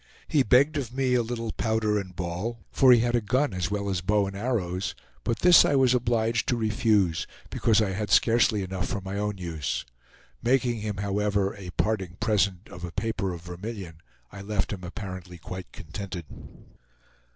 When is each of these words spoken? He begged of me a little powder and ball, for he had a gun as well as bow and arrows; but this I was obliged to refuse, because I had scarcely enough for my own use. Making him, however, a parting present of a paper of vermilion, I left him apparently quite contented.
He 0.27 0.41
begged 0.41 0.77
of 0.77 0.91
me 0.91 1.13
a 1.13 1.21
little 1.21 1.51
powder 1.51 1.99
and 1.99 2.15
ball, 2.15 2.65
for 2.71 2.91
he 2.91 3.01
had 3.01 3.13
a 3.15 3.21
gun 3.21 3.53
as 3.53 3.69
well 3.69 3.87
as 3.87 4.01
bow 4.01 4.25
and 4.25 4.35
arrows; 4.35 4.95
but 5.23 5.41
this 5.41 5.63
I 5.63 5.75
was 5.75 5.93
obliged 5.93 6.47
to 6.47 6.57
refuse, 6.57 7.27
because 7.51 7.83
I 7.83 7.91
had 7.91 8.09
scarcely 8.09 8.63
enough 8.63 8.87
for 8.87 8.99
my 8.99 9.19
own 9.19 9.37
use. 9.37 9.85
Making 10.41 10.79
him, 10.79 10.97
however, 10.97 11.55
a 11.55 11.69
parting 11.77 12.17
present 12.19 12.67
of 12.67 12.83
a 12.83 12.91
paper 12.91 13.31
of 13.31 13.43
vermilion, 13.43 14.01
I 14.31 14.41
left 14.41 14.73
him 14.73 14.83
apparently 14.83 15.37
quite 15.37 15.71
contented. 15.71 16.25